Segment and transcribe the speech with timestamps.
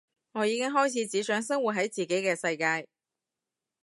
[0.31, 2.87] 我已經開始只想生活喺自己嘅世界